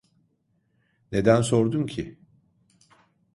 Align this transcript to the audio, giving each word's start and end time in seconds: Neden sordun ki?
Neden 1.11 1.41
sordun 1.41 1.85
ki? 1.87 2.17